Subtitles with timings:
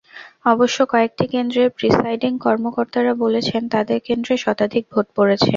[0.45, 5.49] অবশ্য কয়েকটি কেন্দ্রের প্রিসাইডিং কর্মকর্তারা বলেছেন তাদের কেন্দ্রে শতাধিক ভোট পড়েছে।